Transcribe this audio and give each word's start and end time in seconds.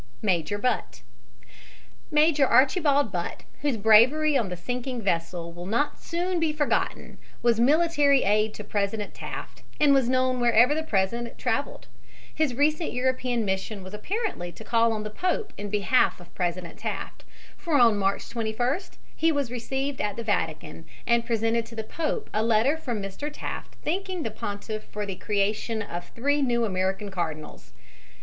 MAJOR 0.23 0.57
BUTT 0.57 1.03
Major 2.09 2.47
Archibald 2.47 3.11
Butt, 3.11 3.43
whose 3.61 3.77
bravery 3.77 4.35
on 4.35 4.49
the 4.49 4.57
sinking 4.57 5.03
vessel 5.03 5.53
will 5.53 5.67
not 5.67 6.01
soon 6.01 6.39
be 6.39 6.51
forgotten, 6.51 7.19
was 7.43 7.59
military 7.59 8.23
aide 8.23 8.55
to 8.55 8.63
President 8.63 9.13
Taft 9.13 9.61
and 9.79 9.93
was 9.93 10.09
known 10.09 10.39
wherever 10.39 10.73
the 10.73 10.81
President 10.81 11.37
traveled. 11.37 11.85
His 12.33 12.55
recent 12.55 12.93
European 12.93 13.45
mission 13.45 13.83
was 13.83 13.93
apparently 13.93 14.51
to 14.53 14.63
call 14.63 14.91
on 14.91 15.03
the 15.03 15.11
Pope 15.11 15.53
in 15.55 15.69
behalf 15.69 16.19
of 16.19 16.33
President 16.33 16.79
Taft; 16.79 17.23
for 17.55 17.75
on 17.79 17.95
March 17.95 18.27
21st 18.27 18.97
he 19.15 19.31
was 19.31 19.51
received 19.51 20.01
at 20.01 20.15
the 20.15 20.23
Vatican, 20.23 20.83
and 21.05 21.27
presented 21.27 21.67
to 21.67 21.75
the 21.75 21.83
Pope 21.83 22.27
a 22.33 22.41
letter 22.41 22.75
from 22.75 23.03
Mr. 23.03 23.29
Taft 23.31 23.75
thanking 23.83 24.23
the 24.23 24.31
Pontiff 24.31 24.83
for 24.85 25.05
the 25.05 25.15
creation 25.17 25.83
of 25.83 26.07
three 26.15 26.41
new 26.41 26.65
American 26.65 27.11
Cardinals. 27.11 27.71